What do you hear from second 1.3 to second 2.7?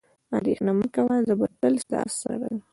به تل ستا سره وم.